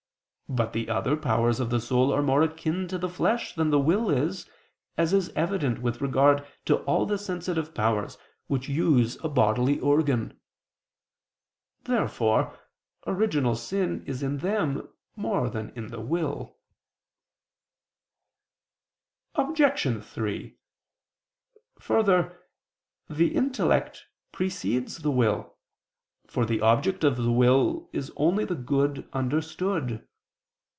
[0.49, 3.79] But the other powers of the soul are more akin to the flesh than the
[3.79, 4.49] will is,
[4.97, 8.17] as is evident with regard to all the sensitive powers,
[8.47, 10.37] which use a bodily organ.
[11.85, 12.59] Therefore
[13.07, 16.57] original sin is in them more than in the will.
[19.35, 20.03] Obj.
[20.03, 20.57] 3:
[21.79, 22.43] Further,
[23.09, 25.55] the intellect precedes the will,
[26.27, 30.05] for the object of the will is only the good understood.